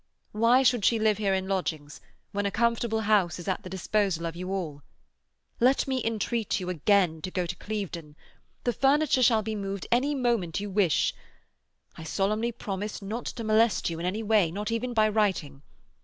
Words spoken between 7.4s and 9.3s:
to Clevedon. The furniture